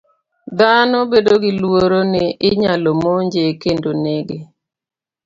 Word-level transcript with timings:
Dhano 0.57 0.99
bedo 1.11 1.33
gi 1.43 1.51
luoro 1.61 1.99
ni 2.11 2.25
inyalo 2.49 2.91
monje 3.03 3.43
kendo 3.61 3.89
nege. 4.03 4.37